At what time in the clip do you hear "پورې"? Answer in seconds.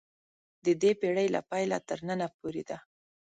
2.37-2.63